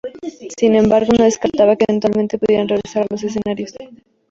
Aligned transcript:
Sin 0.59 0.73
embargo, 0.73 1.11
no 1.15 1.25
descartaba 1.25 1.75
que 1.75 1.85
eventualmente 1.87 2.39
pudieran 2.39 2.67
regresar 2.67 3.03
a 3.03 3.07
los 3.11 3.21
escenarios. 3.21 3.75